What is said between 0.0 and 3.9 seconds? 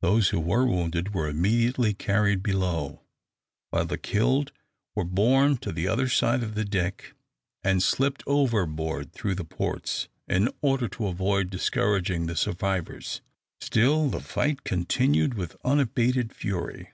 Those who were wounded were immediately carried below, while